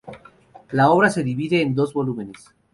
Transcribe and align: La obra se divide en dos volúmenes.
La 0.71 0.89
obra 0.89 1.11
se 1.11 1.23
divide 1.23 1.61
en 1.61 1.75
dos 1.75 1.93
volúmenes. 1.93 2.55